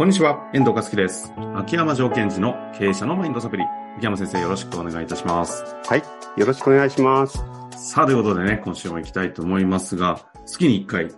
[0.00, 1.30] こんにちは、遠藤和樹です。
[1.54, 3.64] 秋山条件時の経営者のマインドサプリ。
[3.98, 5.62] 秋山先生、よろしくお願いいたします。
[5.84, 6.02] はい。
[6.40, 7.36] よろしくお願いします。
[7.76, 11.08] さあ、ということでね、今週も行きたいと思いますが、月に1回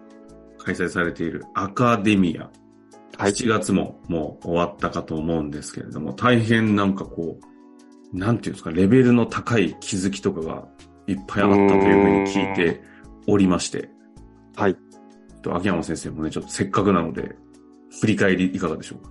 [0.58, 2.50] 開催されているアカデミア。
[3.22, 3.30] はい。
[3.30, 7.38] 7月ももう終わったかと思うんですけれども、大変なんかこ
[8.12, 10.64] う、なんていうんですか、レベルの高い気づきとかが
[11.06, 12.82] いっぱいあったというふうに聞いて
[13.28, 13.90] おりまして、
[14.56, 14.76] はい。
[15.40, 17.36] と秋山先生もね、ちょっとせっかくなので、
[18.00, 19.10] 振り返りいかがでしょうか？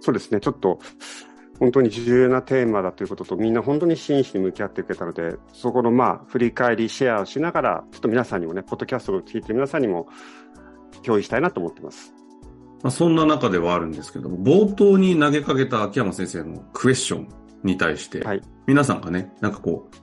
[0.00, 0.40] そうですね。
[0.40, 0.78] ちょっと、
[1.58, 10.08] 本当に重要なテーマだということと、みんな本当に真摯に向き合ってくれたので、そこのまあ、振り返り、シェアをしながら、ちょっと皆さんにもね、ポッドキャストを聞いて皆さんにも
[11.02, 12.12] 共有したいなと思ってます。
[12.82, 17.28] まあ、そんな中ではあるんですけども、冒頭に投げかけた秋山先生のクエスチョン
[17.64, 19.96] に対して、はい皆さんがね、なんかこう、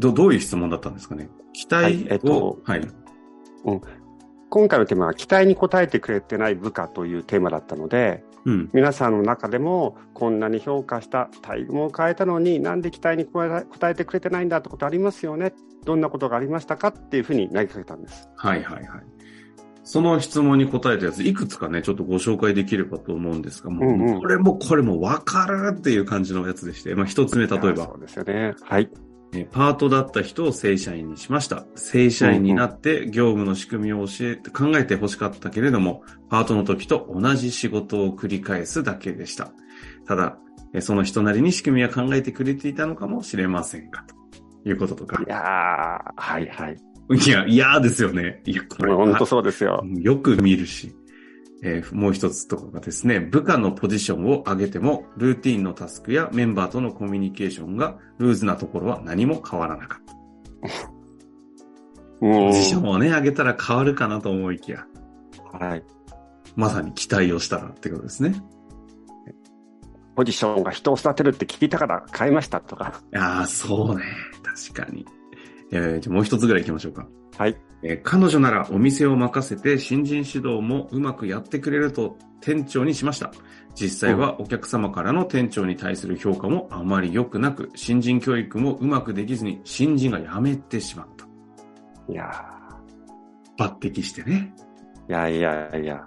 [0.00, 1.28] どどういう質問だったんですかね？
[1.52, 2.88] 期待を、はいえっとはい。
[4.50, 8.70] 今回のテーマは、期待に応えてくれてない部下というテーマだったので、うん。
[8.72, 15.52] 皆さんの中でも、こんなに評価した、待遇も変えたのに、なんで期待に応えてくれてないんだってことありますよね？
[15.84, 18.28] どんなことがありましたかっていうふうに投げかけたんです。
[18.36, 19.02] はいはいはい。
[19.84, 28.54] その質問に答えたやつ、いくつかね、ちょっとご紹介できればと思うんですが、もう、うんうんこれもこれも分かるっていう感じのやつでして、まあ一つ目、例えばそ、うですよね。
[28.62, 28.90] はい。
[29.34, 31.66] えパートだった人を正社員にしました。
[31.74, 39.52] 正社員になって業務の仕組みを教えて、考えて欲しかったけれども、パートの時と同じ仕事を繰り返すだけでした。
[40.06, 40.38] ただ、
[40.72, 44.04] えその人なりに仕組みは考えてくれていたのかもしれませんか？
[44.64, 45.26] ということとかい。
[45.28, 45.42] やー、
[46.16, 46.76] はいはい。
[47.10, 48.42] いや、嫌ですよね。
[48.44, 48.94] いや、これ。
[48.94, 49.82] 本当そうですよ。
[49.96, 50.94] よく見るし。
[51.62, 60.12] えーもう一つとかがですね、部下のポジションを上げても、ルーティンのタスクやメンバーとのコミュニケーションがルーズなところは何も変わらなかった。
[62.20, 64.86] うんポジションをね、上げたら変わるかなと思いきや、
[65.52, 65.84] はい。
[66.56, 68.34] まさに期待をしたらってことですね。
[70.16, 73.00] ポジションが人を育てるって聞いたから変えましたとか。
[73.14, 74.04] ああ、そうね。
[74.42, 75.06] 確かに。
[75.70, 77.06] えーじゃあもう一つぐらい行きましょうか。
[77.36, 77.56] はい。
[77.82, 83.32] えー彼女ならお店を任せて新人指導もうまくやってくれると店長にしました。
[83.74, 91.26] 実際はお客様からの店長に対する評価もあまり良くなく、新人教育もうまくできずに新人が辞めてしまった。
[92.12, 92.58] いや
[93.58, 94.52] 抜擢してね。
[95.08, 96.06] ーいやいやいや。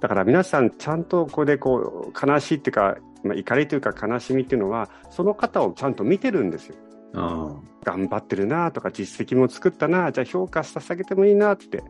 [0.00, 6.76] だから皆さんちゃんとここでこう、悲しいっていうか、まあ、怒りというか悲しみっていうのは、その方をちゃんと見てるんですよ。
[7.14, 7.54] あ
[7.84, 11.82] 頑張ってるなとか、実績も作ったなじゃあ評価させてあげてもいいなって。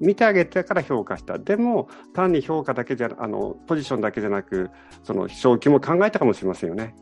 [0.00, 1.38] 見てあげてから評価した。
[1.38, 4.70] でも、単に評価だけじゃ、あの、ポジションだけじゃなく、
[5.02, 6.94] その、昇給も考えたかもしれませんよね。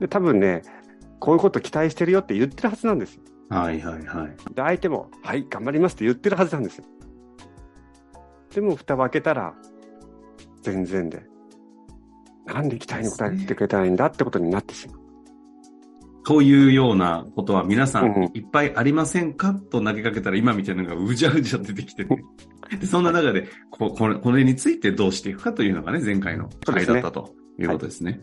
[0.00, 0.62] で、多分ね、
[1.20, 3.20] こういうこと期待してるよって言ってるはずなんです。
[3.48, 4.54] はいはいはい。
[4.54, 6.84] で、相手も、はい、頑張りますって言ってるはずなんですよ。
[8.52, 9.54] でも、蓋を開けたら、
[10.62, 11.24] 全然で。
[12.46, 13.12] なんで期待に応
[13.42, 15.03] えてくれたらいいんだってことになってしまう。
[16.24, 19.54] というようなことは皆さうんうんんいっぱいありませんか？
[19.54, 22.24] と投げかけたら今みたいなのがうじゃうじゃ出てきてね。
[22.80, 28.20] でそんな中でここれ、これについてどうしていくかというのがね、前回の回だったということですね。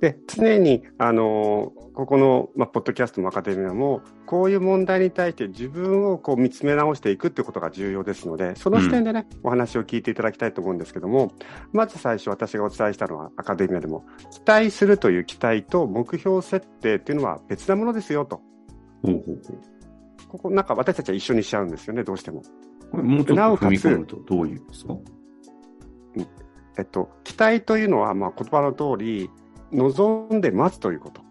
[0.00, 11.30] で、常に、あのーここの、まあ、ポッドキャストもアカデミアも、こういう問題に対して自分をこう見つめ直していくっていうことが重要ですので、その視点でね、お話を聞いていただきたいと思うんですけども、
[11.72, 18.40] まず最初私がお伝えしたのはアカデミアでも、期待するという期待と目標設定っていうのは別なものですよと。
[19.04, 19.38] ほうほうほう
[20.26, 22.42] ここなんか私たちは一緒にしちゃうんですよね、どうしても。
[22.92, 24.96] もうちょっとなおかつ踏み込むとどういうんですか？
[26.76, 29.30] えっと、期待というのは、まあ、言葉の通り、
[29.74, 31.22] 望んで待つということ。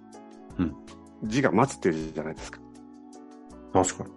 [0.60, 0.76] うん
[1.24, 2.60] 字が待つっていう字じゃないですか。
[3.72, 4.10] 確かに。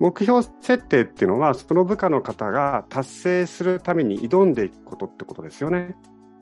[0.00, 5.94] 目標設定っていうのは、その部下の方が達成するために挑んでいくことってことですよね。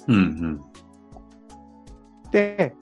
[0.08, 0.60] うんうん。
[2.30, 2.74] で、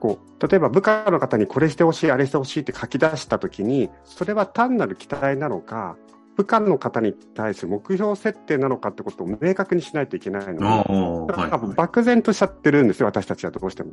[0.00, 5.96] こう、例えば部下の方にこれしてほしい、あれしてほしいって書き出したときに、それは単なる期待なのか、
[6.36, 11.74] 部下の方に対する目標設定なのかってことを明確にしないといけないので。
[11.76, 13.92] 漠然としちゃってるんですよ、私たちはどうしても。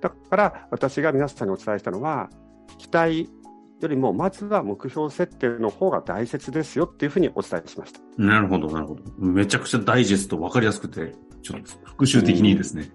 [0.00, 2.30] だから、私が皆さんにお伝えしたのは、
[2.78, 3.30] 期待
[3.80, 8.00] よりも、まずは目標設定の方が大切ですよっていうふうにお伝えしました。
[8.16, 9.02] なるほど、なるほど。
[9.18, 12.92] めちゃくちゃダイジェスト分かりやすくて、ちょっと復習的にいいですね。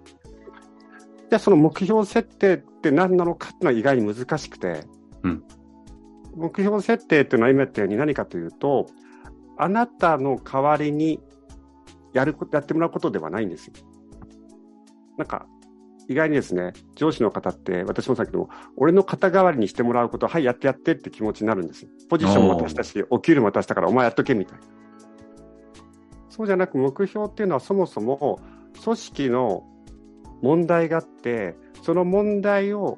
[1.30, 4.84] じゃあ、その目標設定って何なのかっていうのは意外に難しくて、
[5.22, 5.44] うん
[6.34, 8.86] 目標設定っていうのは今言ったように何かというと、
[9.56, 11.20] あなたの代わりに
[12.12, 13.74] やること、やってもらうことではないんですよ。
[15.16, 15.46] なんか、
[16.08, 21.90] 意外にですね、上司の方って、私もさっきの、俺の肩代わりにしてもらうこと、はい、やってやってって気持ちになるんですよ。
[22.08, 24.80] ポジションも渡したし、お給料も渡したから、お前やっとけみたいな。
[26.40, 28.40] そうじゃなく目標っていうのはそもそも
[28.82, 29.64] 組織の
[30.40, 32.96] 問題があってその問題を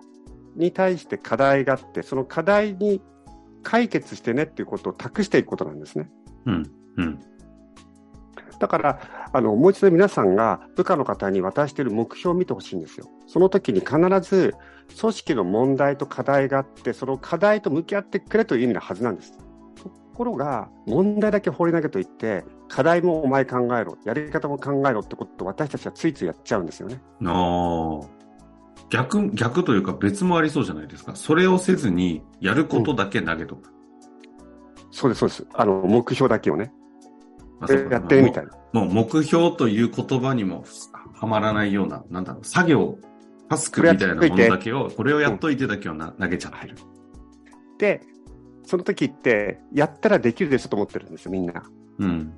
[0.54, 3.00] に対して課題があってその課題に
[3.62, 6.10] 解決してねっていうことを託していくことなんですね。
[6.46, 6.70] うん。
[6.96, 7.20] うん。
[8.58, 9.00] だから、
[9.32, 13.08] あの、もう一度皆さんが部下の方に渡している目標を見てほしいんですよ。
[13.26, 14.54] その時に必ず
[15.00, 19.32] 組織の問題と課題があって、その課題と向き合ってくれという意味のはずなんです。
[19.32, 27.02] ところが、問題だけ放り投げといって、課題もお前考えろ、やり方も考えろってことを私たちはついついやっちゃうんですよね。
[28.92, 31.16] 逆、逆というか別もありそうじゃないですか。
[31.16, 33.70] それをせずに、やることだけ投げとく。
[34.90, 35.46] そうです、そうです。
[35.54, 36.74] あの、目標だけをね、
[37.58, 38.52] まあやってるみたいな。
[38.74, 40.64] もう目標という言葉にも
[41.14, 42.98] はまらないような、なんだろう、作業、
[43.48, 46.76] タスクみたいなものだけを、これをやっといてだけをな投げちゃってる。
[47.78, 48.02] で、
[48.64, 51.62] その時って、やったらできるでしょと思ってるんですよ、みんな。
[51.98, 52.34] うん。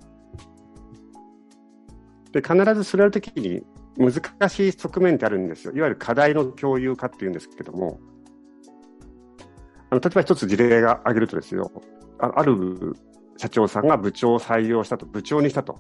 [2.31, 3.65] で、必ずそれやるときに
[3.96, 5.73] 難しい側面ってあるんですよ。
[5.75, 8.00] いわゆる課題の共有化っていうんですけども、
[9.91, 11.70] あの例えば一つ事例が挙げるとですよ、
[12.19, 12.96] あある
[13.37, 15.79] 社長さんが部長を採用したと、部長にしたと。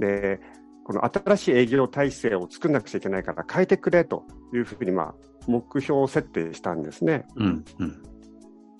[0.00, 0.40] で、
[0.84, 5.14] この新しい営業体制を作んなくちゃいけないから変えてくれというふうに、まあ、
[5.46, 7.24] 目標設定したんですね。
[7.36, 7.64] うん。
[7.78, 8.02] うん。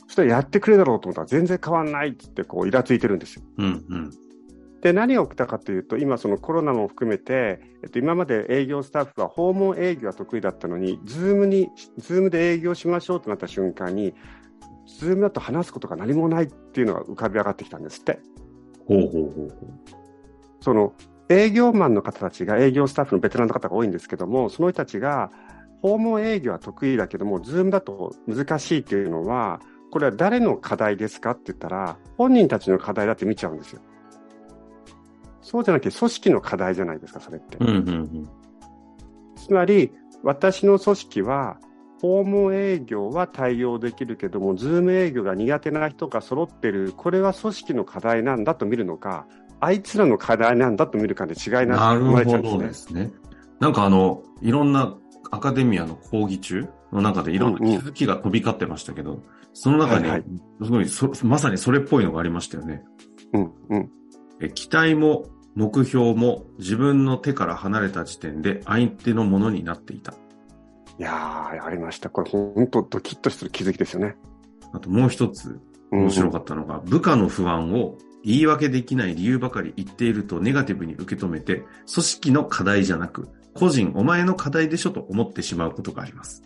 [0.07, 3.43] そしたらやってくれるだろうと思ったら全然変わんないってこうイラついてるんですよ。
[3.59, 3.85] うん。
[3.89, 4.11] うん。
[4.83, 14.13] で、何が起きたかというと、今、そのコロナも含めて、えっと、今まで営業スタッフは訪問営業が得意だったのに、 Zoom に、 Zoom で営業しましょうとなった瞬間に、
[14.99, 18.19] Zoom だと話すことが何もないっていうのが浮かび上がってきたんですって。
[18.89, 19.51] ほうほうほうほう。
[20.61, 20.95] その、
[21.29, 25.31] 営業マンの方たちが、営業スタッフのベテランの方が多いんですけども、その人たちが、
[25.81, 29.61] 訪問営業は得意だけども、 Zoom だと難しいっていうのは、
[29.93, 33.81] これは誰の課題ですかって言ったら、本人たちの課題だって見ちゃうんですよ。
[35.53, 37.59] そうじゃなくて、組織の課題じゃないですか、それって。
[37.59, 37.69] うん。
[37.69, 38.29] うん。
[39.37, 41.59] つまり、私の組織は、
[42.01, 49.27] 訪問営業は対応できるけども、ズーム営業が苦手な人が揃ってる、これは組織の課題なんだと見るのか、
[49.61, 53.13] あいつらの課題なんだと見るかで違いななる生まれちゃほどうんすすね。
[53.61, 54.97] なんかあの、いろんな
[55.31, 59.21] アカデミアの講義中の中でいろんな気づきが飛び交ってましたけど、
[59.53, 60.25] その中にはいはい、
[60.65, 62.77] すごいそ、まさにそれっぽいのがありましたよね。
[62.77, 62.83] ね。
[63.35, 63.91] うん、うん。
[64.41, 70.13] え期待も目標も自分の手から離れた時点で相手のものになっていた。
[70.99, 72.11] いやー、ありました。
[72.11, 74.17] これ、本当ドキッとする気づきですよね。
[74.73, 75.61] あともう一つ
[75.91, 86.43] 面白かったのが、部下の不安を言い訳できない理由ばかり言っているとネガティブに受け止めて、組織の課題じゃなく、個人お前の課題でしょと思ってしまうことがあります。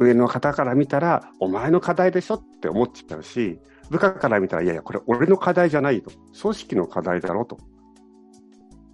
[0.00, 6.10] 上の方から見たら、お前の課題でしょって思っちゃうし、部下から見たら、いやいや、これ俺の課題じゃないと。
[6.40, 7.58] 組織の課題だろと。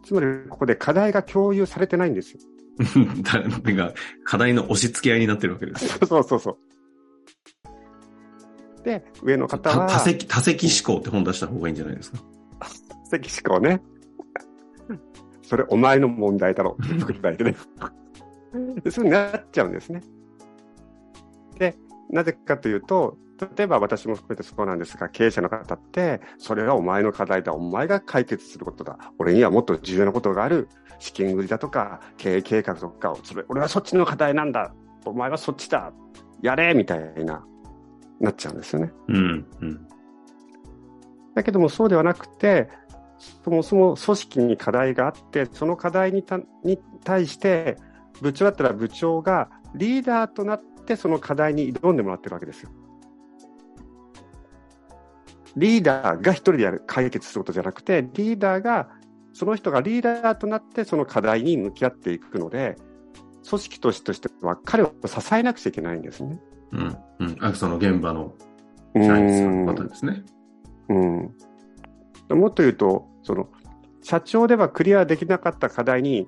[0.05, 2.41] つまり、ここで課題が共有されてないんですよ。
[3.63, 3.93] 誰が
[4.25, 5.99] 課題の押し付け合いになってるわけです。
[6.07, 6.59] そうそうそう。
[8.85, 12.19] で、上の方は、た多席、多席思考って本出した方がいいんじゃないですか？
[13.11, 13.83] 席思考ね。
[15.43, 17.57] それお前の問題だろうって答えてね。
[18.85, 20.03] でそうになっちゃうんですね。
[21.59, 21.77] で、
[22.11, 23.19] なぜかというと、
[23.57, 30.69] 例えば私も含めてそうなんですが、経営者の方って、それはお前の課題だ、お前が解決することだ、俺にはもっと重要なことがある、
[30.99, 34.73] 資金繰りだとか、経営計画とか、それ俺はそっちの課題なんだ、
[35.05, 35.93] お前はそっちだ、
[36.43, 37.45] やれみたいな、
[38.21, 38.93] なっちゃうんですよね。
[39.09, 39.87] うん、うん。
[41.35, 42.69] だけどもそうではなくて、
[43.45, 47.77] そもそも組織に課題があって、その課題にたに対して、
[48.21, 52.71] 部長だったら部長がリーダーとなって、その課題に挑んでもらってるわけですよ。
[55.57, 58.89] リーダーが一人でやる解決することじゃなくて、リーダーが、
[59.33, 62.77] その人がリーダーとなって、その課題に向き合っていくので、
[63.49, 66.39] 組織としては彼を支えなくちゃいけないんですね。
[66.73, 67.37] うん、うん。
[67.41, 68.35] あその現場の
[68.95, 70.25] う社員さんんの方ですね。
[70.89, 70.95] う
[72.35, 72.39] ん。
[72.39, 73.49] もっと言うと、その、
[74.03, 76.27] 社長ではクリアできなかった課題に、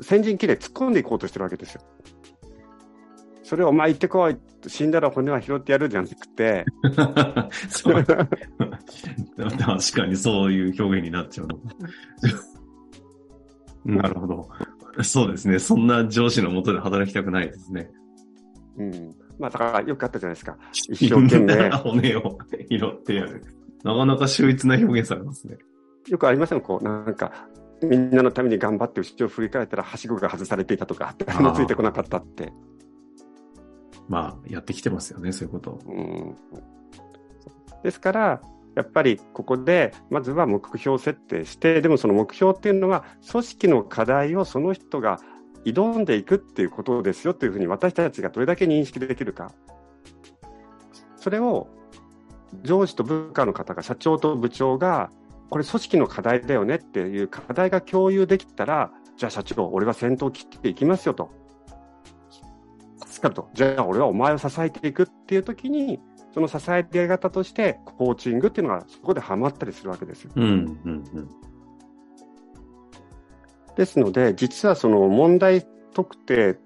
[0.00, 1.82] 先陣切れ突っ込んでいこうとしてるわけですよ。
[3.48, 4.36] それをお前行ってこい、
[4.66, 6.66] 死んだら骨は拾ってやるじゃなくて。
[6.94, 7.12] 確
[9.94, 11.58] かにそういう表現になっちゃうの。
[13.86, 14.50] なるほど。
[15.02, 15.58] そうですね。
[15.58, 17.88] そんな上司のもとで働きたくないですね。
[18.76, 19.14] うん。
[19.38, 20.58] まあ、だからよくあったじゃないですか。
[20.90, 21.70] 一生懸命。
[21.70, 22.38] 骨を
[22.70, 23.42] 拾ってやる。
[23.82, 25.56] なかなか秀逸な表現されますね。
[26.06, 26.60] よくありません？
[26.60, 27.32] こう、なんか、
[27.82, 32.52] みんなのために頑張って後ろを振り返ったら、はしごが外されていたとか、誰もついてこなかったって。
[34.08, 35.78] まあ、やってきてますよね、そういうこと。
[35.86, 36.36] うん
[37.82, 38.42] ですから、
[38.74, 45.20] やっぱりここで、まずは目標設定して、でもその目標っていうのは、組織の課題をその人が
[45.64, 49.52] 挑んでいくっていうことですよというふうに私たちがどれだけ認識できるか。
[51.16, 51.68] それを
[52.62, 55.10] 上司と部下の方が、社長と部長が、
[55.50, 61.30] これ組織の課題だよねっていう課題が共有できたら、じゃあ社長、俺は先頭を切っていきますよと。
[63.18, 63.48] 助かると。
[63.52, 66.00] じゃあ俺はお前を支えていくっていう時に、
[66.32, 70.30] その支えてやり方として、コーチングっていうのがそこではまったりするわけですよ。
[70.36, 71.28] うんうんうん、
[73.76, 76.58] ですので、実はその問題特定、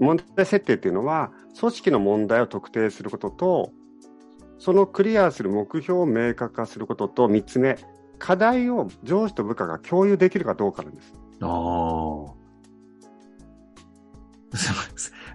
[0.00, 3.72] 問題設定っていうのは、組織の問題を特定することと、
[4.58, 7.78] そのクリアする目標を明確化することと、3つ目、
[8.18, 11.12] 課題を上司と部下が共有できるかどうかなんです。
[11.40, 12.42] ああ。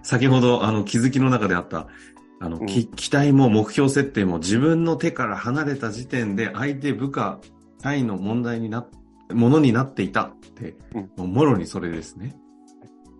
[0.02, 1.88] 先ほど、あの、気づきの中であった、
[2.40, 7.40] あの、うん、期待も目標設定も自分の手から離れた時点で相手部下、
[7.82, 8.86] 対の問題にな、
[9.32, 10.76] ものになっていたって、
[11.16, 12.36] うん、もろにそれですね。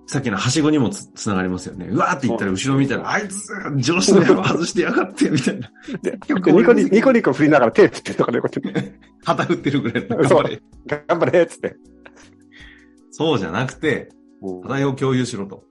[0.08, 1.86] さっきのはしごにもつつながりますよね。
[1.86, 5.70] うわーって言ったら後ろ見たら、あいつ、上司の野郎外してやがって、みたいな。
[6.02, 8.98] で、ニコニコニコ振りながら手振ってとかね、こうやって。
[9.22, 10.62] 旗振ってるぐらい 頑張れ。
[11.06, 11.76] 頑張れ、つって。
[13.10, 14.08] そうじゃなくて、
[14.62, 15.67] 課題を共有しろと。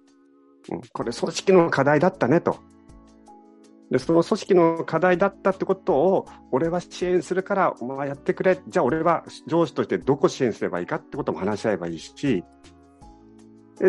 [0.72, 2.58] うん、これ組織の課題だったねと。
[3.92, 8.60] で、その組織の課題だったってことを、俺は支援するから、お前やってくれ。
[8.68, 12.44] じゃあ俺は上司としてどこ支援すればいいかってことも話し合えばいいし、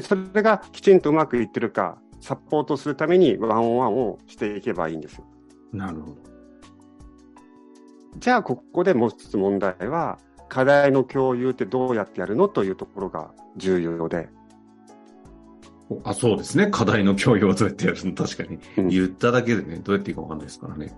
[0.02, 5.24] それがきちんとうまくいってるか、サポートするためにワンオンワンをしていけばいいんですよ。
[5.72, 6.16] なるほど。
[8.18, 10.18] じゃあ、ここでもう一つ問題は、
[10.48, 14.28] 課題の共有ってどうやってやるのというところが重要で。
[16.04, 16.68] あ、そうですね。
[16.70, 18.14] 課題の共有はどうやってやるの？
[18.14, 18.58] 確かに。
[18.76, 20.94] うん、言っただけでね、どうやっていいかわかんないですからね。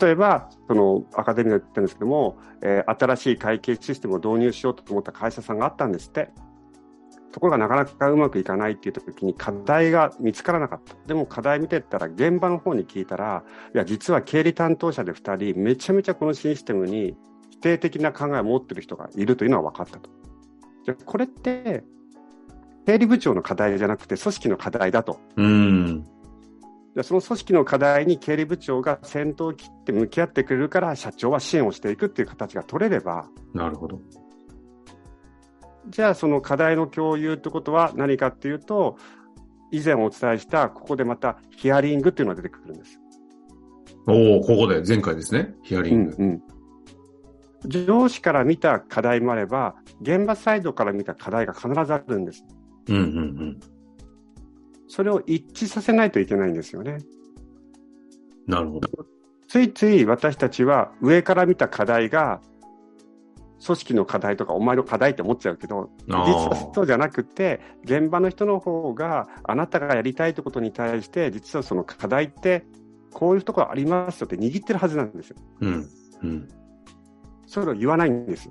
[0.00, 6.30] 例えば、そのアカデミーで言ったんですけども、えー、新しい会計システムを導入しようと思った会社さんがあったんですって。
[7.32, 10.94] ところがなかなかうまくいかないっていう時に課題が見つからなかった。
[11.06, 13.42] でも課題見てったら現場の方に聞いたら、
[13.74, 17.16] いや、実は経理担当者で2人、めちゃめちゃこのシステムに
[17.50, 20.10] 否定的な考えを持ってる人がいるというのは分かったと。
[20.84, 21.84] じゃこれって、
[22.86, 25.20] 経理部長の課題じゃなくて組織の課題だと。
[25.36, 26.04] うん。
[26.94, 33.28] じゃその組織の課題に経理部長が先頭を切って向き合ってくれるから社長は支援をしていくっていう形が取れれば。
[33.54, 34.00] なるほど。
[35.88, 38.96] じゃあその課題の共有ってことは何かっていうと、
[39.70, 43.00] 以前お伝えしたここでまたヒアリングっていうのが出てくるんです。
[44.06, 45.54] おお、ここで前回ですね。
[45.62, 46.16] ヒアリング。
[46.18, 46.42] うん、うん、
[47.68, 52.44] 上司から見た課題もあれば、現場サイドから見た課題が必ずあるんです。
[52.88, 53.04] うんうんう
[53.44, 53.60] ん。
[54.88, 56.98] それを一致させないといけないんですよね。
[58.46, 58.88] なるほど。
[59.48, 62.40] ついつい私たちは上から見た課題が
[63.64, 72.64] 組織の課題とかお前の課題って思っちゃうけど、実はそうじゃなくて、現場の人の方があなたがやりたいってことに対して、実はその課題って
[73.12, 75.36] こういうところありますよって握ってるはずなんですよ。
[75.60, 75.88] うん。
[76.22, 76.48] うん。
[77.46, 78.50] それを言わないんです。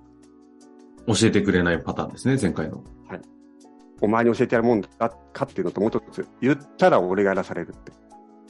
[1.08, 2.84] 教えてくれないパターンですね、前回の。
[4.01, 4.08] はい。
[4.08, 4.88] お前に教えてやるもんだ
[5.34, 7.91] かっていうのともう一つ、言ったら俺がやらされるって。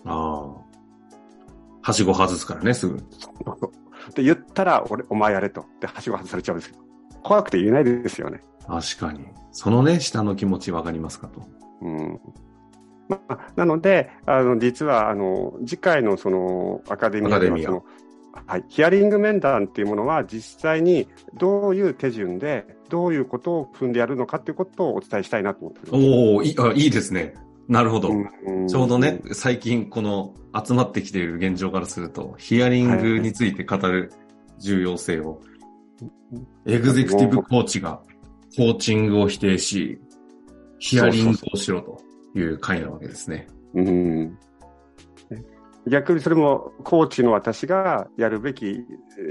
[0.05, 0.71] ああ。
[1.83, 2.97] はしご外すからね、すぐ。
[4.15, 5.65] で、言ったら、俺、お前やれと。
[5.79, 6.83] で、はしご外されちゃうんですけど。
[7.23, 8.41] 怖くて言えないですよね。
[8.67, 9.25] 確かに。
[9.51, 11.41] そのね、下の気持ちわかりますかと。
[11.81, 12.19] うん。
[13.07, 17.85] まあ、なので、あの、実は、あの、次回のその、アカデミアではその、
[18.47, 26.51] はい、ヒアリング面談っていうものは実際にどういう手順でどういうことを踏んでやるのかっていうことをお伝えしたいなと思っておおい
[26.87, 27.33] いですね。
[27.69, 28.09] なるほど。
[28.67, 34.11] ちょうどね、最近この集まってきている現状からすると、ヒアリングについて語る
[34.59, 35.39] 重要性を、
[36.65, 38.01] エグゼクティブコーチが
[38.57, 40.01] コーチングを否定し、
[40.79, 42.01] ヒアリングをしろと
[42.37, 43.47] いう回なわけですね。
[43.73, 44.37] うん。
[45.87, 48.85] 逆にそれもコーチの私がやるべき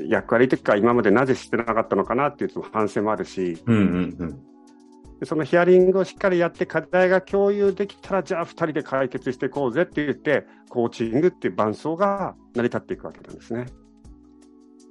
[0.09, 13.67] 役割というか、今までなぜしてなかったのかなっていう反省もあるし、うんうんうん、そのヒアリングをしっかりやって課題が共有できたら、じゃあ2人で解決していこうぜって言って、コーチングっていう伴奏が成り立っていくわけなんですね。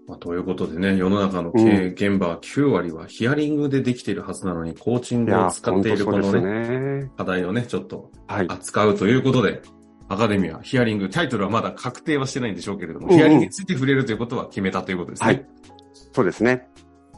[0.07, 7.11] まあ、ということでね、世の中の経営現場9割はヒアリングでできているはずなのに、コーチングを使っているこのね、ね。
[7.15, 9.61] 課題をね、ちょっと扱うということで、はい、
[10.09, 15.27] アカデミア、ヒアリング、タイトルはまだ確定はしてないんでしょうけれども、うん、ヒアリングについて触れるということは決めたということですね。
[15.27, 15.45] はい。
[16.13, 16.67] そうですね。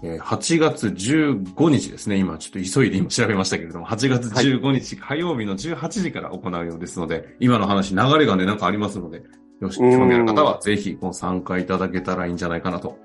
[0.04, 2.18] 8月15日ですね。
[2.18, 9.22] 今、ちょっと急いで今調べましたけれども、8月15日火曜日の18時から行うようですので、今の話、流れがね、なんかありますので、
[9.62, 12.98] よし、興味ある方はぜひご参加いただけたらいいんじゃないかなと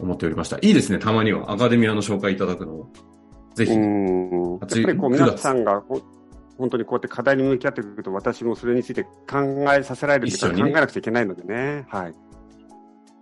[0.00, 0.56] 思っておりました。
[0.60, 2.88] いいですね、たまにはアカデミアの紹介いただくのを。
[3.54, 3.72] ぜひ。
[3.72, 4.58] うん。
[4.58, 6.00] やっぱりこう皆さんがほ
[6.60, 9.10] 本当にこうやって課題に向き合ってくると、私もそれについて考
[9.76, 11.86] えさせられるというか、一緒にね考えなくちゃいけないのでね。
[11.88, 12.14] はい。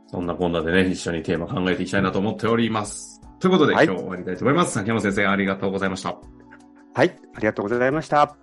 [0.09, 3.21] そんなこんなでね、一緒にテーマ考えていきたいなと思っております。
[3.39, 4.73] ということで、はい今日終わりたいと思います。
[4.73, 6.17] 崎山先生、ありがとうございました。
[6.95, 7.17] はい。
[7.35, 8.37] ありがとうございました。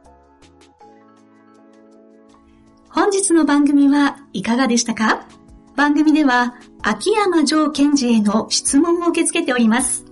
[2.89, 5.27] 本日の番組はいかがでしたか？
[5.75, 10.05] 番組では秋山城賢治への質問を受け付けております。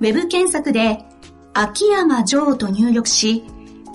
[0.00, 1.04] ウェブ検索で
[1.52, 3.44] 秋山城と入力し、